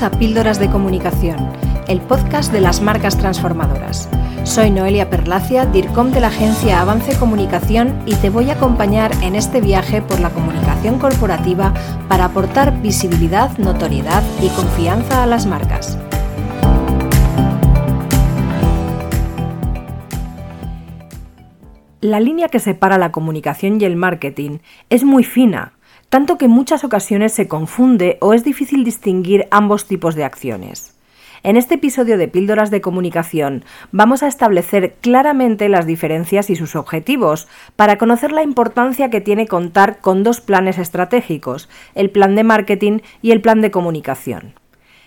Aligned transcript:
A 0.00 0.10
Píldoras 0.10 0.58
de 0.58 0.70
Comunicación, 0.70 1.36
el 1.86 2.00
podcast 2.00 2.50
de 2.50 2.62
las 2.62 2.80
marcas 2.80 3.18
transformadoras. 3.18 4.08
Soy 4.42 4.70
Noelia 4.70 5.10
Perlacia, 5.10 5.66
DIRCOM 5.66 6.12
de 6.12 6.22
la 6.22 6.28
agencia 6.28 6.80
Avance 6.80 7.16
Comunicación 7.18 8.02
y 8.06 8.14
te 8.14 8.30
voy 8.30 8.48
a 8.48 8.54
acompañar 8.54 9.12
en 9.22 9.36
este 9.36 9.60
viaje 9.60 10.00
por 10.00 10.18
la 10.18 10.30
comunicación 10.30 10.98
corporativa 10.98 11.74
para 12.08 12.24
aportar 12.24 12.80
visibilidad, 12.80 13.56
notoriedad 13.58 14.22
y 14.40 14.48
confianza 14.48 15.22
a 15.22 15.26
las 15.26 15.44
marcas. 15.44 15.98
La 22.00 22.18
línea 22.18 22.48
que 22.48 22.60
separa 22.60 22.96
la 22.96 23.12
comunicación 23.12 23.78
y 23.80 23.84
el 23.84 23.96
marketing 23.96 24.58
es 24.88 25.04
muy 25.04 25.22
fina 25.22 25.74
tanto 26.12 26.36
que 26.36 26.44
en 26.44 26.50
muchas 26.50 26.84
ocasiones 26.84 27.32
se 27.32 27.48
confunde 27.48 28.18
o 28.20 28.34
es 28.34 28.44
difícil 28.44 28.84
distinguir 28.84 29.48
ambos 29.50 29.86
tipos 29.86 30.14
de 30.14 30.24
acciones. 30.24 30.94
En 31.42 31.56
este 31.56 31.76
episodio 31.76 32.18
de 32.18 32.28
Píldoras 32.28 32.70
de 32.70 32.82
Comunicación 32.82 33.64
vamos 33.92 34.22
a 34.22 34.26
establecer 34.26 34.96
claramente 35.00 35.70
las 35.70 35.86
diferencias 35.86 36.50
y 36.50 36.54
sus 36.54 36.76
objetivos 36.76 37.48
para 37.76 37.96
conocer 37.96 38.30
la 38.30 38.42
importancia 38.42 39.08
que 39.08 39.22
tiene 39.22 39.46
contar 39.46 40.00
con 40.00 40.22
dos 40.22 40.42
planes 40.42 40.76
estratégicos, 40.76 41.70
el 41.94 42.10
plan 42.10 42.34
de 42.34 42.44
marketing 42.44 42.98
y 43.22 43.30
el 43.30 43.40
plan 43.40 43.62
de 43.62 43.70
comunicación. 43.70 44.52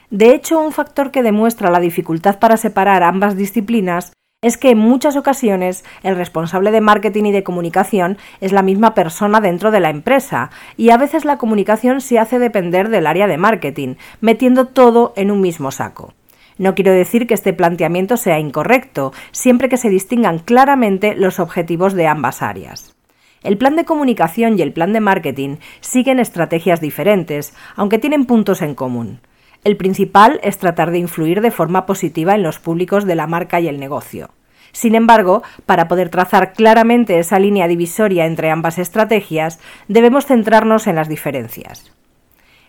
De 0.10 0.34
hecho, 0.34 0.60
un 0.60 0.72
factor 0.72 1.12
que 1.12 1.22
demuestra 1.22 1.70
la 1.70 1.82
dificultad 1.82 2.40
para 2.40 2.58
separar 2.58 3.04
ambas 3.04 3.38
disciplinas 3.38 4.12
es 4.46 4.58
que 4.58 4.70
en 4.70 4.78
muchas 4.78 5.16
ocasiones 5.16 5.84
el 6.04 6.16
responsable 6.16 6.70
de 6.70 6.80
marketing 6.80 7.24
y 7.26 7.32
de 7.32 7.44
comunicación 7.44 8.20
es 8.42 8.52
la 8.52 8.62
misma 8.62 8.94
persona 8.94 9.42
dentro 9.42 9.72
de 9.72 9.80
la 9.80 9.90
empresa 9.90 10.52
y 10.78 10.92
a 10.92 10.98
veces 10.98 11.26
la 11.26 11.40
comunicación 11.40 12.00
se 12.00 12.20
hace 12.20 12.38
depender 12.38 12.90
del 12.90 13.08
área 13.08 13.26
de 13.26 13.40
marketing, 13.40 13.96
metiendo 14.22 14.68
todo 14.68 15.14
en 15.16 15.32
un 15.32 15.42
mismo 15.42 15.72
saco. 15.72 16.14
No 16.60 16.76
quiero 16.76 16.92
decir 16.92 17.26
que 17.26 17.34
este 17.34 17.54
planteamiento 17.54 18.18
sea 18.18 18.38
incorrecto, 18.38 19.14
siempre 19.32 19.68
que 19.68 19.78
se 19.78 19.90
distingan 19.90 20.38
claramente 20.38 21.16
los 21.16 21.40
objetivos 21.40 21.96
de 21.96 22.06
ambas 22.06 22.44
áreas. 22.44 22.96
El 23.42 23.58
plan 23.58 23.76
de 23.76 23.86
comunicación 23.86 24.60
y 24.60 24.62
el 24.62 24.74
plan 24.74 24.94
de 24.94 25.00
marketing 25.00 25.58
siguen 25.82 26.20
estrategias 26.20 26.82
diferentes, 26.82 27.56
aunque 27.76 27.98
tienen 27.98 28.26
puntos 28.26 28.62
en 28.62 28.76
común. 28.76 29.22
El 29.64 29.76
principal 29.76 30.40
es 30.44 30.60
tratar 30.60 30.92
de 30.92 31.00
influir 31.00 31.42
de 31.42 31.50
forma 31.50 31.88
positiva 31.88 32.36
en 32.36 32.44
los 32.44 32.60
públicos 32.60 33.06
de 33.06 33.16
la 33.16 33.26
marca 33.26 33.60
y 33.60 33.68
el 33.68 33.80
negocio. 33.80 34.30
Sin 34.76 34.94
embargo, 34.94 35.42
para 35.66 35.88
poder 35.88 36.10
trazar 36.10 36.52
claramente 36.52 37.18
esa 37.18 37.40
línea 37.40 37.70
divisoria 37.70 38.26
entre 38.26 38.52
ambas 38.52 38.78
estrategias, 38.78 39.58
debemos 39.88 40.26
centrarnos 40.26 40.86
en 40.88 40.96
las 40.96 41.08
diferencias. 41.08 41.94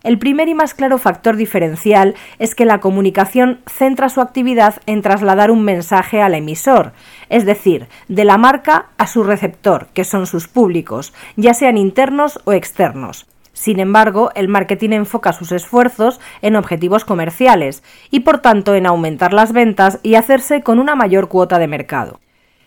El 0.05 0.17
primer 0.17 0.47
y 0.47 0.55
más 0.55 0.73
claro 0.73 0.99
factor 0.99 1.35
diferencial 1.35 2.15
es 2.39 2.55
que 2.55 2.65
la 2.65 2.79
comunicación 2.79 3.59
centra 3.67 4.09
su 4.09 4.21
actividad 4.21 4.77
en 4.87 5.03
trasladar 5.03 5.51
un 5.51 5.65
mensaje 5.65 6.23
al 6.23 6.35
emisor, 6.35 6.93
es 7.29 7.45
decir, 7.45 7.89
de 8.07 8.25
la 8.25 8.39
marca 8.39 8.87
a 8.99 9.09
su 9.09 9.25
receptor, 9.25 9.89
que 9.93 10.05
son 10.05 10.29
sus 10.29 10.47
públicos, 10.47 11.13
ya 11.35 11.55
sean 11.55 11.77
internos 11.77 12.39
o 12.45 12.53
externos. 12.53 13.27
Sin 13.57 13.81
embargo, 13.81 14.31
el 14.35 14.49
marketing 14.49 14.91
enfoca 14.91 15.33
sus 15.33 15.51
esfuerzos 15.51 16.21
en 16.43 16.57
objetivos 16.57 17.07
comerciales 17.07 17.83
y 18.11 18.21
por 18.21 18.41
tanto 18.41 18.75
en 18.75 18.87
aumentar 18.87 19.33
las 19.33 19.55
ventas 19.55 19.99
y 20.03 20.17
hacerse 20.17 20.61
con 20.61 20.79
una 20.79 20.95
mayor 20.95 21.29
cuota 21.29 21.59
de 21.59 21.67
mercado. 21.67 22.21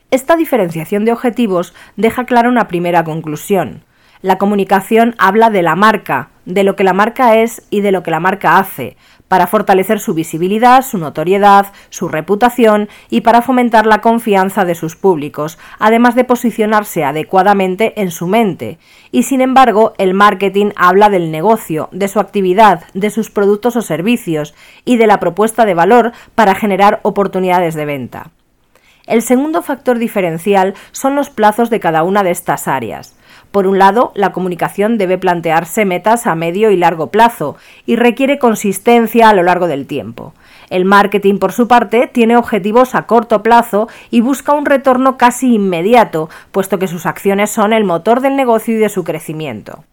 Esta 0.10 0.36
diferenciación 0.36 1.06
de 1.06 1.12
objetivos 1.12 1.76
deja 1.96 2.26
clara 2.26 2.50
una 2.50 2.68
primera 2.68 3.04
conclusión. 3.04 3.84
La 4.24 4.40
comunicación 4.40 5.14
habla 5.20 5.52
de 5.52 5.62
la 5.62 5.76
marca, 5.76 6.32
de 6.46 6.64
lo 6.64 6.76
que 6.76 6.84
la 6.84 6.94
marca 6.94 7.38
es 7.38 7.62
y 7.70 7.82
de 7.82 7.92
lo 7.92 8.02
que 8.02 8.10
la 8.10 8.20
marca 8.20 8.58
hace, 8.58 8.98
para 9.30 9.48
fortalecer 9.48 10.02
su 10.02 10.14
visibilidad, 10.14 10.82
su 10.82 10.98
notoriedad, 10.98 11.68
su 11.90 12.10
reputación 12.10 12.90
y 13.10 13.22
para 13.22 13.42
fomentar 13.42 13.86
la 13.86 14.02
confianza 14.02 14.66
de 14.66 14.76
sus 14.76 14.98
públicos, 14.98 15.58
además 15.80 16.16
de 16.16 16.26
posicionarse 16.26 17.06
adecuadamente 17.06 17.94
en 18.02 18.12
su 18.12 18.28
mente. 18.28 18.80
Y 19.12 19.24
sin 19.24 19.40
embargo, 19.40 19.94
el 19.98 20.14
marketing 20.14 20.72
habla 20.76 21.10
del 21.10 21.32
negocio, 21.32 21.88
de 21.94 22.10
su 22.10 22.20
actividad, 22.20 22.84
de 22.94 23.10
sus 23.10 23.30
productos 23.30 23.78
o 23.78 23.82
servicios 23.82 24.54
y 24.84 24.98
de 24.98 25.08
la 25.08 25.22
propuesta 25.22 25.66
de 25.66 25.76
valor 25.76 26.12
para 26.36 26.56
generar 26.56 27.00
oportunidades 27.04 27.76
de 27.76 27.86
venta. 27.86 28.32
El 29.06 29.22
segundo 29.24 29.64
factor 29.64 29.98
diferencial 29.98 30.76
son 30.92 31.16
los 31.16 31.30
plazos 31.30 31.70
de 31.70 31.80
cada 31.80 32.04
una 32.04 32.22
de 32.22 32.32
estas 32.32 32.68
áreas. 32.68 33.19
Por 33.52 33.66
un 33.66 33.80
lado, 33.80 34.12
la 34.14 34.32
comunicación 34.32 35.00
debe 35.00 35.18
plantearse 35.18 35.84
metas 35.84 36.28
a 36.28 36.36
medio 36.36 36.70
y 36.70 36.78
largo 36.78 37.08
plazo 37.08 37.56
y 37.88 37.96
requiere 37.96 38.38
consistencia 38.38 39.30
a 39.30 39.34
lo 39.34 39.42
largo 39.42 39.68
del 39.68 39.88
tiempo. 39.88 40.34
El 40.70 40.86
marketing, 40.86 41.40
por 41.40 41.52
su 41.52 41.68
parte, 41.68 42.06
tiene 42.06 42.38
objetivos 42.38 42.94
a 42.94 43.08
corto 43.08 43.42
plazo 43.42 43.88
y 44.12 44.22
busca 44.22 44.54
un 44.54 44.68
retorno 44.68 45.18
casi 45.18 45.56
inmediato, 45.56 46.30
puesto 46.52 46.78
que 46.78 46.88
sus 46.88 47.08
acciones 47.08 47.50
son 47.50 47.74
el 47.74 47.86
motor 47.86 48.22
del 48.22 48.36
negocio 48.36 48.76
y 48.76 48.78
de 48.78 48.90
su 48.90 49.04
crecimiento. 49.04 49.84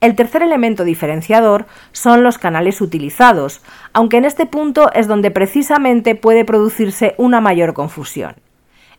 El 0.00 0.16
tercer 0.16 0.42
elemento 0.42 0.82
diferenciador 0.82 1.66
son 1.92 2.24
los 2.24 2.38
canales 2.38 2.80
utilizados, 2.80 3.62
aunque 3.92 4.16
en 4.16 4.24
este 4.24 4.46
punto 4.46 4.92
es 4.92 5.06
donde 5.06 5.30
precisamente 5.30 6.16
puede 6.16 6.44
producirse 6.44 7.14
una 7.16 7.40
mayor 7.40 7.74
confusión. 7.74 8.34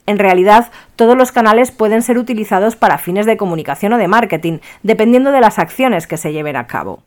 En 0.10 0.18
realidad, 0.18 0.72
todos 0.96 1.16
los 1.16 1.32
canales 1.32 1.70
pueden 1.70 2.02
ser 2.02 2.18
utilizados 2.18 2.76
para 2.76 2.98
fines 2.98 3.28
de 3.28 3.38
comunicación 3.38 3.94
o 3.94 4.00
de 4.00 4.08
marketing, 4.08 4.58
dependiendo 4.82 5.32
de 5.32 5.40
las 5.40 5.60
acciones 5.60 6.08
que 6.08 6.18
se 6.18 6.34
lleven 6.34 6.56
a 6.56 6.66
cabo. 6.66 7.04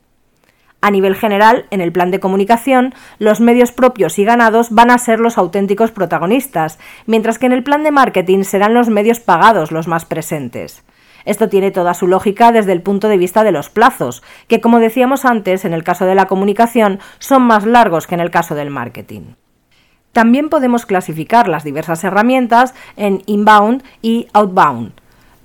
A 0.79 0.89
nivel 0.89 1.13
general, 1.13 1.65
en 1.69 1.81
el 1.81 1.91
plan 1.91 2.11
de 2.11 2.21
comunicación, 2.21 2.93
los 3.19 3.41
medios 3.41 3.73
propios 3.73 4.17
y 4.19 4.23
ganados 4.23 4.69
van 4.69 4.89
a 4.89 4.97
ser 4.97 5.19
los 5.19 5.37
auténticos 5.37 5.91
protagonistas, 5.91 6.79
mientras 7.05 7.39
que 7.39 7.47
en 7.47 7.51
el 7.51 7.63
plan 7.63 7.83
de 7.83 7.91
marketing 7.91 8.43
serán 8.45 8.73
los 8.73 8.87
medios 8.87 9.19
pagados 9.19 9.73
los 9.73 9.89
más 9.89 10.05
presentes. 10.05 10.85
Esto 11.25 11.49
tiene 11.49 11.71
toda 11.71 11.95
su 11.95 12.07
lógica 12.07 12.53
desde 12.53 12.71
el 12.71 12.81
punto 12.81 13.09
de 13.09 13.17
vista 13.17 13.43
de 13.43 13.51
los 13.51 13.69
plazos, 13.69 14.23
que 14.47 14.61
como 14.61 14.79
decíamos 14.79 15.25
antes, 15.25 15.65
en 15.65 15.73
el 15.73 15.83
caso 15.83 16.05
de 16.05 16.15
la 16.15 16.27
comunicación, 16.27 16.99
son 17.19 17.41
más 17.41 17.65
largos 17.65 18.07
que 18.07 18.15
en 18.15 18.21
el 18.21 18.31
caso 18.31 18.55
del 18.55 18.69
marketing. 18.69 19.33
También 20.13 20.49
podemos 20.49 20.85
clasificar 20.85 21.47
las 21.47 21.63
diversas 21.63 22.03
herramientas 22.03 22.73
en 22.95 23.23
inbound 23.25 23.83
y 24.01 24.27
outbound. 24.33 24.93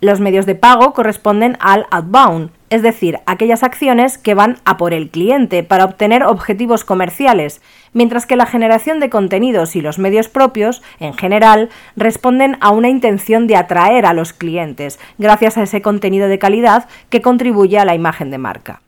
Los 0.01 0.21
medios 0.21 0.47
de 0.47 0.55
pago 0.55 0.93
corresponden 0.93 1.57
al 1.59 1.87
outbound, 1.91 2.51
es 2.71 2.83
decir, 2.83 3.19
aquellas 3.27 3.63
acciones 3.63 4.19
que 4.19 4.35
van 4.35 4.59
a 4.65 4.77
por 4.77 4.93
el 4.93 5.09
cliente 5.09 5.63
para 5.63 5.87
obtener 5.87 6.23
objetivos 6.23 6.85
comerciales, 6.85 7.63
mientras 7.95 8.27
que 8.27 8.37
la 8.37 8.47
generación 8.47 9.01
de 9.01 9.11
contenidos 9.11 9.75
y 9.75 9.81
los 9.81 9.99
medios 9.99 10.29
propios, 10.29 10.83
en 11.01 11.15
general, 11.15 11.71
responden 11.97 12.59
a 12.61 12.71
una 12.71 12.91
intención 12.91 13.47
de 13.47 13.57
atraer 13.57 14.05
a 14.05 14.13
los 14.13 14.33
clientes, 14.35 15.01
gracias 15.17 15.57
a 15.57 15.63
ese 15.63 15.83
contenido 15.83 16.29
de 16.29 16.39
calidad 16.39 16.89
que 17.09 17.23
contribuye 17.23 17.79
a 17.79 17.87
la 17.87 17.95
imagen 17.95 18.31
de 18.31 18.39
marca. 18.39 18.83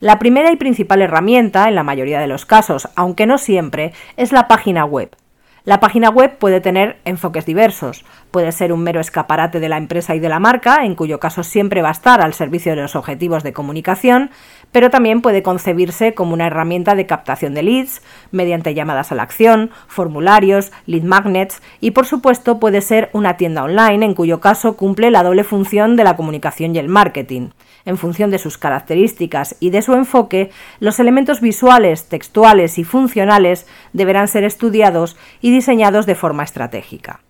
La 0.00 0.20
primera 0.20 0.52
y 0.52 0.56
principal 0.56 1.02
herramienta, 1.02 1.68
en 1.68 1.74
la 1.74 1.82
mayoría 1.82 2.20
de 2.20 2.28
los 2.28 2.46
casos, 2.46 2.88
aunque 2.94 3.26
no 3.26 3.36
siempre, 3.36 3.92
es 4.16 4.30
la 4.30 4.46
página 4.46 4.84
web. 4.84 5.16
La 5.64 5.80
página 5.80 6.08
web 6.08 6.38
puede 6.38 6.60
tener 6.60 6.98
enfoques 7.04 7.44
diversos. 7.44 8.04
Puede 8.30 8.52
ser 8.52 8.72
un 8.72 8.82
mero 8.82 9.00
escaparate 9.00 9.58
de 9.58 9.68
la 9.68 9.76
empresa 9.76 10.14
y 10.14 10.20
de 10.20 10.28
la 10.28 10.38
marca, 10.38 10.84
en 10.84 10.94
cuyo 10.94 11.18
caso 11.18 11.42
siempre 11.42 11.82
va 11.82 11.88
a 11.88 11.92
estar 11.92 12.22
al 12.22 12.32
servicio 12.32 12.74
de 12.74 12.82
los 12.82 12.94
objetivos 12.94 13.42
de 13.42 13.52
comunicación, 13.52 14.30
pero 14.72 14.90
también 14.90 15.22
puede 15.22 15.42
concebirse 15.42 16.14
como 16.14 16.34
una 16.34 16.46
herramienta 16.46 16.94
de 16.94 17.06
captación 17.06 17.54
de 17.54 17.62
leads 17.62 18.02
mediante 18.30 18.74
llamadas 18.74 19.12
a 19.12 19.14
la 19.14 19.22
acción, 19.22 19.70
formularios, 19.86 20.72
lead 20.86 21.02
magnets 21.02 21.62
y 21.80 21.92
por 21.92 22.06
supuesto 22.06 22.58
puede 22.58 22.80
ser 22.80 23.10
una 23.12 23.36
tienda 23.36 23.64
online 23.64 24.04
en 24.04 24.14
cuyo 24.14 24.40
caso 24.40 24.76
cumple 24.76 25.10
la 25.10 25.22
doble 25.22 25.44
función 25.44 25.96
de 25.96 26.04
la 26.04 26.16
comunicación 26.16 26.74
y 26.74 26.78
el 26.78 26.88
marketing. 26.88 27.50
En 27.84 27.96
función 27.96 28.30
de 28.30 28.38
sus 28.38 28.58
características 28.58 29.56
y 29.60 29.70
de 29.70 29.82
su 29.82 29.94
enfoque, 29.94 30.50
los 30.80 31.00
elementos 31.00 31.40
visuales, 31.40 32.08
textuales 32.08 32.78
y 32.78 32.84
funcionales 32.84 33.66
deberán 33.92 34.28
ser 34.28 34.44
estudiados 34.44 35.16
y 35.40 35.50
diseñados 35.50 36.04
de 36.04 36.14
forma 36.14 36.42
estratégica. 36.42 37.20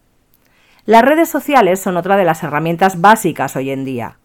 Las 0.84 1.02
redes 1.02 1.28
sociales 1.28 1.80
son 1.80 1.96
otra 1.96 2.16
de 2.16 2.24
las 2.24 2.42
herramientas 2.42 3.00
básicas 3.00 3.54
hoy 3.56 3.70
en 3.70 3.84
día. 3.84 4.16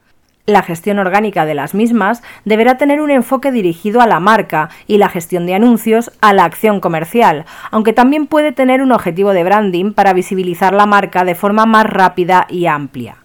La 0.45 0.61
gestión 0.61 0.99
orgánica 0.99 1.45
de 1.45 1.53
las 1.53 1.73
mismas 1.73 2.21
deberá 2.43 2.75
tener 2.75 2.99
un 2.99 3.11
enfoque 3.11 3.49
dirigido 3.49 4.01
a 4.01 4.07
la 4.07 4.19
marca 4.19 4.69
y 4.87 4.97
la 4.97 5.07
gestión 5.07 5.45
de 5.45 5.55
anuncios 5.55 6.11
a 6.19 6.33
la 6.33 6.43
acción 6.43 6.81
comercial, 6.81 7.45
aunque 7.71 7.93
también 7.93 8.27
puede 8.27 8.51
tener 8.51 8.81
un 8.81 8.91
objetivo 8.91 9.31
de 9.31 9.45
branding 9.45 9.93
para 9.93 10.11
visibilizar 10.11 10.73
la 10.73 10.85
marca 10.85 11.23
de 11.23 11.35
forma 11.35 11.65
más 11.65 11.85
rápida 11.85 12.45
y 12.49 12.65
amplia. 12.65 13.23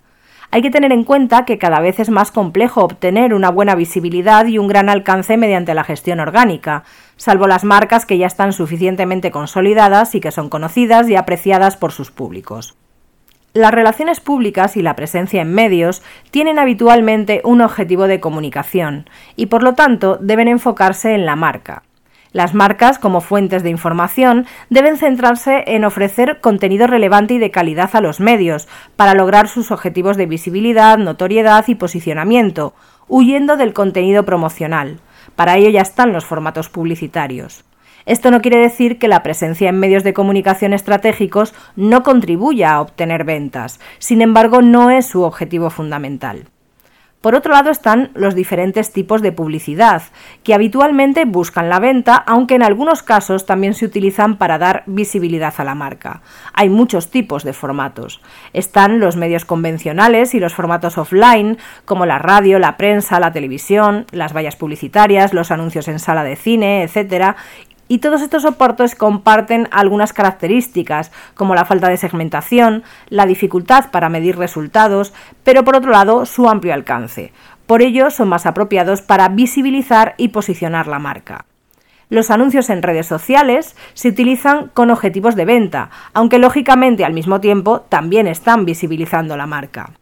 Hay 0.52 0.62
que 0.62 0.70
tener 0.70 0.92
en 0.92 1.02
cuenta 1.02 1.44
que 1.44 1.58
cada 1.58 1.80
vez 1.80 1.98
es 1.98 2.08
más 2.08 2.30
complejo 2.30 2.84
obtener 2.84 3.34
una 3.34 3.50
buena 3.50 3.74
visibilidad 3.74 4.46
y 4.46 4.58
un 4.58 4.68
gran 4.68 4.88
alcance 4.88 5.36
mediante 5.36 5.74
la 5.74 5.82
gestión 5.82 6.20
orgánica, 6.20 6.84
salvo 7.16 7.48
las 7.48 7.64
marcas 7.64 8.06
que 8.06 8.16
ya 8.16 8.28
están 8.28 8.52
suficientemente 8.52 9.32
consolidadas 9.32 10.14
y 10.14 10.20
que 10.20 10.30
son 10.30 10.48
conocidas 10.48 11.10
y 11.10 11.16
apreciadas 11.16 11.76
por 11.76 11.90
sus 11.90 12.12
públicos. 12.12 12.76
Las 13.58 13.74
relaciones 13.74 14.20
públicas 14.20 14.76
y 14.76 14.82
la 14.82 14.94
presencia 14.94 15.42
en 15.42 15.52
medios 15.52 16.00
tienen 16.30 16.60
habitualmente 16.60 17.40
un 17.42 17.60
objetivo 17.60 18.06
de 18.06 18.20
comunicación 18.20 19.10
y 19.34 19.46
por 19.46 19.64
lo 19.64 19.74
tanto 19.74 20.16
deben 20.20 20.46
enfocarse 20.46 21.12
en 21.12 21.26
la 21.26 21.34
marca. 21.34 21.82
Las 22.30 22.54
marcas, 22.54 23.00
como 23.00 23.20
fuentes 23.20 23.64
de 23.64 23.70
información, 23.70 24.46
deben 24.70 24.96
centrarse 24.96 25.64
en 25.66 25.84
ofrecer 25.84 26.38
contenido 26.40 26.86
relevante 26.86 27.34
y 27.34 27.38
de 27.38 27.50
calidad 27.50 27.90
a 27.94 28.00
los 28.00 28.20
medios, 28.20 28.68
para 28.94 29.14
lograr 29.14 29.48
sus 29.48 29.72
objetivos 29.72 30.16
de 30.16 30.26
visibilidad, 30.26 30.96
notoriedad 30.96 31.64
y 31.66 31.74
posicionamiento, 31.74 32.74
huyendo 33.08 33.56
del 33.56 33.72
contenido 33.72 34.24
promocional. 34.24 35.00
Para 35.34 35.56
ello 35.56 35.70
ya 35.70 35.82
están 35.82 36.12
los 36.12 36.24
formatos 36.24 36.68
publicitarios. 36.68 37.64
Esto 38.08 38.30
no 38.30 38.40
quiere 38.40 38.56
decir 38.56 38.98
que 38.98 39.06
la 39.06 39.22
presencia 39.22 39.68
en 39.68 39.78
medios 39.78 40.02
de 40.02 40.14
comunicación 40.14 40.72
estratégicos 40.72 41.52
no 41.76 42.02
contribuya 42.02 42.72
a 42.72 42.80
obtener 42.80 43.24
ventas, 43.24 43.80
sin 43.98 44.22
embargo 44.22 44.62
no 44.62 44.88
es 44.88 45.04
su 45.04 45.24
objetivo 45.24 45.68
fundamental. 45.68 46.46
Por 47.20 47.34
otro 47.34 47.52
lado 47.52 47.68
están 47.68 48.10
los 48.14 48.34
diferentes 48.34 48.92
tipos 48.92 49.20
de 49.20 49.32
publicidad, 49.32 50.02
que 50.42 50.54
habitualmente 50.54 51.26
buscan 51.26 51.68
la 51.68 51.80
venta, 51.80 52.14
aunque 52.14 52.54
en 52.54 52.62
algunos 52.62 53.02
casos 53.02 53.44
también 53.44 53.74
se 53.74 53.84
utilizan 53.84 54.38
para 54.38 54.56
dar 54.56 54.84
visibilidad 54.86 55.52
a 55.58 55.64
la 55.64 55.74
marca. 55.74 56.22
Hay 56.54 56.70
muchos 56.70 57.10
tipos 57.10 57.42
de 57.44 57.52
formatos. 57.52 58.22
Están 58.54 59.00
los 59.00 59.16
medios 59.16 59.44
convencionales 59.44 60.32
y 60.34 60.40
los 60.40 60.54
formatos 60.54 60.96
offline, 60.96 61.58
como 61.84 62.06
la 62.06 62.18
radio, 62.18 62.58
la 62.58 62.76
prensa, 62.78 63.20
la 63.20 63.32
televisión, 63.32 64.06
las 64.12 64.32
vallas 64.32 64.56
publicitarias, 64.56 65.34
los 65.34 65.50
anuncios 65.50 65.88
en 65.88 65.98
sala 65.98 66.24
de 66.24 66.36
cine, 66.36 66.84
etc 66.84 67.36
y 67.88 67.98
todos 67.98 68.22
estos 68.22 68.42
soportes 68.42 68.94
comparten 68.94 69.68
algunas 69.72 70.12
características, 70.12 71.10
como 71.34 71.54
la 71.54 71.64
falta 71.64 71.88
de 71.88 71.96
segmentación, 71.96 72.84
la 73.08 73.26
dificultad 73.26 73.90
para 73.90 74.08
medir 74.08 74.36
resultados, 74.36 75.12
pero 75.42 75.64
por 75.64 75.76
otro 75.76 75.90
lado 75.90 76.26
su 76.26 76.48
amplio 76.48 76.74
alcance. 76.74 77.32
Por 77.66 77.82
ello 77.82 78.10
son 78.10 78.28
más 78.28 78.46
apropiados 78.46 79.02
para 79.02 79.28
visibilizar 79.28 80.14
y 80.16 80.28
posicionar 80.28 80.86
la 80.86 80.98
marca. 80.98 81.46
Los 82.10 82.30
anuncios 82.30 82.70
en 82.70 82.82
redes 82.82 83.06
sociales 83.06 83.76
se 83.92 84.08
utilizan 84.08 84.68
con 84.68 84.90
objetivos 84.90 85.36
de 85.36 85.44
venta, 85.44 85.90
aunque 86.14 86.38
lógicamente 86.38 87.04
al 87.04 87.12
mismo 87.12 87.40
tiempo 87.40 87.82
también 87.82 88.26
están 88.26 88.64
visibilizando 88.64 89.36
la 89.36 89.46
marca. 89.46 89.92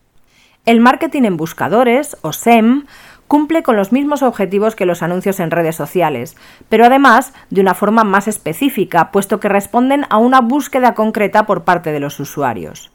El 0.64 0.80
marketing 0.80 1.22
en 1.22 1.36
buscadores, 1.36 2.16
o 2.22 2.32
SEM, 2.32 2.86
cumple 3.28 3.62
con 3.62 3.76
los 3.76 3.92
mismos 3.92 4.22
objetivos 4.22 4.74
que 4.76 4.86
los 4.86 5.02
anuncios 5.02 5.40
en 5.40 5.50
redes 5.50 5.76
sociales, 5.76 6.36
pero 6.68 6.84
además 6.84 7.32
de 7.50 7.60
una 7.60 7.74
forma 7.74 8.04
más 8.04 8.28
específica, 8.28 9.10
puesto 9.10 9.40
que 9.40 9.48
responden 9.48 10.04
a 10.10 10.18
una 10.18 10.40
búsqueda 10.40 10.94
concreta 10.94 11.46
por 11.46 11.64
parte 11.64 11.92
de 11.92 12.00
los 12.00 12.20
usuarios. 12.20 12.90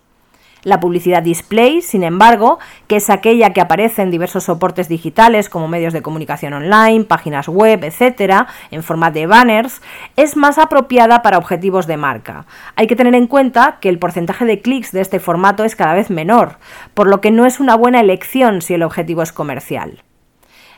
La 0.63 0.79
publicidad 0.79 1.23
display, 1.23 1.81
sin 1.81 2.03
embargo, 2.03 2.59
que 2.85 2.97
es 2.97 3.09
aquella 3.09 3.51
que 3.51 3.61
aparece 3.61 4.03
en 4.03 4.11
diversos 4.11 4.43
soportes 4.43 4.87
digitales 4.87 5.49
como 5.49 5.67
medios 5.67 5.91
de 5.91 6.03
comunicación 6.03 6.53
online, 6.53 7.05
páginas 7.05 7.47
web, 7.47 7.83
etc., 7.83 8.45
en 8.69 8.83
forma 8.83 9.09
de 9.09 9.25
banners, 9.25 9.81
es 10.17 10.37
más 10.37 10.59
apropiada 10.59 11.23
para 11.23 11.39
objetivos 11.39 11.87
de 11.87 11.97
marca. 11.97 12.45
Hay 12.75 12.85
que 12.85 12.95
tener 12.95 13.15
en 13.15 13.25
cuenta 13.25 13.77
que 13.81 13.89
el 13.89 13.97
porcentaje 13.97 14.45
de 14.45 14.61
clics 14.61 14.91
de 14.91 15.01
este 15.01 15.19
formato 15.19 15.63
es 15.63 15.75
cada 15.75 15.95
vez 15.95 16.11
menor, 16.11 16.57
por 16.93 17.07
lo 17.07 17.21
que 17.21 17.31
no 17.31 17.47
es 17.47 17.59
una 17.59 17.73
buena 17.73 17.99
elección 17.99 18.61
si 18.61 18.75
el 18.75 18.83
objetivo 18.83 19.23
es 19.23 19.33
comercial. 19.33 20.03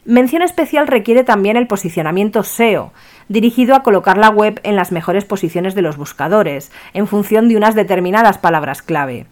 Mención 0.05 0.41
especial 0.41 0.87
requiere 0.87 1.23
también 1.23 1.55
el 1.55 1.67
posicionamiento 1.67 2.43
SEO, 2.43 2.91
dirigido 3.29 3.73
a 3.73 3.83
colocar 3.83 4.17
la 4.17 4.29
web 4.29 4.59
en 4.63 4.75
las 4.75 4.91
mejores 4.91 5.23
posiciones 5.23 5.75
de 5.75 5.81
los 5.81 5.95
buscadores, 5.95 6.73
en 6.93 7.07
función 7.07 7.47
de 7.47 7.55
unas 7.55 7.73
determinadas 7.73 8.37
palabras 8.37 8.81
clave. 8.81 9.27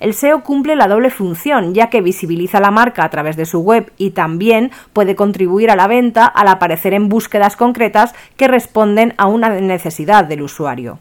El 0.00 0.14
SEO 0.14 0.42
cumple 0.42 0.76
la 0.76 0.88
doble 0.88 1.10
función, 1.10 1.74
ya 1.74 1.90
que 1.90 2.00
visibiliza 2.00 2.58
la 2.58 2.70
marca 2.70 3.04
a 3.04 3.10
través 3.10 3.36
de 3.36 3.44
su 3.44 3.60
web 3.60 3.92
y 3.98 4.10
también 4.10 4.70
puede 4.94 5.14
contribuir 5.14 5.70
a 5.70 5.76
la 5.76 5.88
venta 5.88 6.24
al 6.24 6.48
aparecer 6.48 6.94
en 6.94 7.10
búsquedas 7.10 7.54
concretas 7.56 8.14
que 8.38 8.48
responden 8.48 9.12
a 9.18 9.26
una 9.26 9.50
necesidad 9.50 10.24
del 10.24 10.40
usuario. 10.40 11.00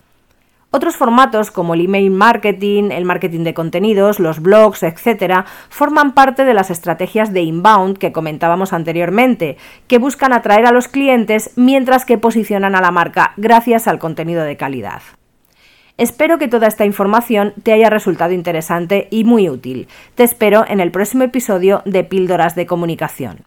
Otros 0.76 0.98
formatos 0.98 1.52
como 1.52 1.76
el 1.76 1.82
email 1.82 2.10
marketing, 2.10 2.90
el 2.90 3.06
marketing 3.06 3.44
de 3.44 3.54
contenidos, 3.54 4.20
los 4.20 4.40
blogs, 4.40 4.82
etc., 4.82 5.46
forman 5.70 6.16
parte 6.16 6.46
de 6.46 6.56
las 6.56 6.72
estrategias 6.72 7.32
de 7.32 7.44
inbound 7.44 8.00
que 8.00 8.12
comentábamos 8.12 8.74
anteriormente, 8.74 9.58
que 9.86 10.00
buscan 10.00 10.34
atraer 10.34 10.66
a 10.66 10.72
los 10.72 10.88
clientes 10.88 11.52
mientras 11.56 12.06
que 12.06 12.18
posicionan 12.18 12.74
a 12.74 12.82
la 12.82 12.90
marca 12.90 13.34
gracias 13.38 13.88
al 13.88 14.00
contenido 14.00 14.44
de 14.44 14.58
calidad. 14.58 15.04
Espero 16.00 16.40
que 16.40 16.48
toda 16.48 16.66
esta 16.66 16.86
información 16.86 17.54
te 17.62 17.72
haya 17.72 17.92
resultado 17.92 18.34
interesante 18.34 19.08
y 19.12 19.26
muy 19.26 19.50
útil. 19.50 19.88
Te 20.16 20.24
espero 20.24 20.66
en 20.68 20.80
el 20.80 20.90
próximo 20.90 21.22
episodio 21.22 21.84
de 21.86 22.04
Píldoras 22.04 22.56
de 22.56 22.66
Comunicación. 22.66 23.46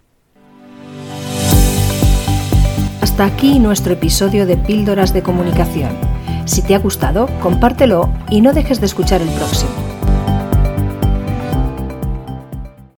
Hasta 3.01 3.25
aquí 3.25 3.59
nuestro 3.59 3.95
episodio 3.95 4.47
de 4.47 4.57
Píldoras 4.57 5.13
de 5.13 5.25
Comunicación. 5.25 6.06
Si 6.47 6.63
te 6.63 6.75
ha 6.75 6.79
gustado, 6.79 7.29
compártelo 7.43 8.09
y 8.31 8.41
no 8.41 8.53
dejes 8.53 8.81
de 8.81 8.87
escuchar 8.87 9.21
el 9.21 9.29
próximo. 9.29 9.86